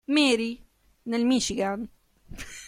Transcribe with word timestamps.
Marie, 0.07 0.57
nel 1.03 1.25
Michigan. 1.25 1.87